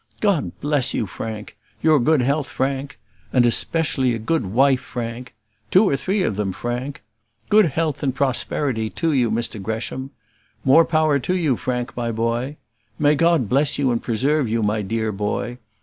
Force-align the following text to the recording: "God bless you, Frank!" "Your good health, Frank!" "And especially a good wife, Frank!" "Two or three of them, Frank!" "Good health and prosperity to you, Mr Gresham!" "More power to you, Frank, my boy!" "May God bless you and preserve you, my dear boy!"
"God 0.19 0.59
bless 0.61 0.95
you, 0.95 1.05
Frank!" 1.05 1.55
"Your 1.83 1.99
good 1.99 2.23
health, 2.23 2.49
Frank!" 2.49 2.97
"And 3.31 3.45
especially 3.45 4.15
a 4.15 4.17
good 4.17 4.47
wife, 4.47 4.79
Frank!" 4.81 5.35
"Two 5.69 5.87
or 5.87 5.95
three 5.95 6.23
of 6.23 6.37
them, 6.37 6.53
Frank!" 6.53 7.03
"Good 7.49 7.67
health 7.67 8.01
and 8.01 8.15
prosperity 8.15 8.89
to 8.89 9.13
you, 9.13 9.29
Mr 9.29 9.61
Gresham!" 9.61 10.09
"More 10.65 10.85
power 10.85 11.19
to 11.19 11.35
you, 11.37 11.55
Frank, 11.55 11.95
my 11.95 12.11
boy!" 12.11 12.57
"May 12.97 13.13
God 13.13 13.47
bless 13.47 13.77
you 13.77 13.91
and 13.91 14.01
preserve 14.01 14.49
you, 14.49 14.63
my 14.63 14.81
dear 14.81 15.11
boy!" 15.11 15.59